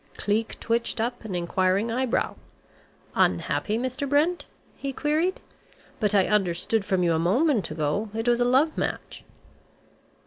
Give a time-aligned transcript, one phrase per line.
[0.17, 2.33] Cleek twitched up an inquiring eyebrow.
[3.13, 4.09] "Unhappy, Mr.
[4.09, 5.39] Brent?" he queried.
[5.99, 9.23] "But I understood from you a moment ago it was a love match."